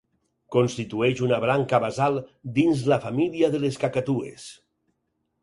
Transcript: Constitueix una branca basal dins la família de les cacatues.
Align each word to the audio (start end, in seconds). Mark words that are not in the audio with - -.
Constitueix 0.53 1.21
una 1.27 1.37
branca 1.43 1.81
basal 1.83 2.17
dins 2.57 2.81
la 2.95 2.99
família 3.05 3.51
de 3.59 3.61
les 3.67 3.79
cacatues. 3.85 4.49